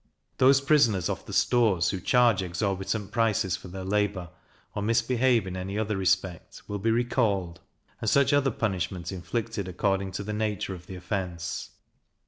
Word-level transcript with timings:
Those 0.39 0.61
prisoners 0.61 1.09
off 1.09 1.27
the 1.27 1.31
stores 1.31 1.91
who 1.91 2.01
charge 2.01 2.41
exorbitant 2.41 3.11
prices 3.11 3.55
for 3.55 3.67
their 3.67 3.83
labour, 3.83 4.31
or 4.73 4.81
misbehave 4.81 5.45
in 5.45 5.55
any 5.55 5.77
other 5.77 5.95
respect, 5.95 6.63
will 6.67 6.79
be 6.79 6.89
recalled, 6.89 7.59
and 8.01 8.09
such 8.09 8.33
other 8.33 8.49
punishment 8.49 9.11
inflicted 9.11 9.67
according 9.67 10.11
to 10.13 10.23
the 10.23 10.33
nature 10.33 10.73
of 10.73 10.87
the 10.87 10.95
offence. 10.95 11.69